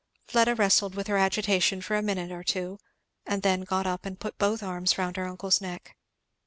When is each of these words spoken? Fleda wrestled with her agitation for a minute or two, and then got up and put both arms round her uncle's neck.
Fleda 0.27 0.55
wrestled 0.55 0.95
with 0.95 1.05
her 1.05 1.17
agitation 1.17 1.79
for 1.79 1.95
a 1.95 2.01
minute 2.01 2.31
or 2.31 2.43
two, 2.43 2.79
and 3.23 3.43
then 3.43 3.61
got 3.61 3.85
up 3.85 4.03
and 4.03 4.19
put 4.19 4.39
both 4.39 4.63
arms 4.63 4.97
round 4.97 5.15
her 5.15 5.27
uncle's 5.27 5.61
neck. 5.61 5.95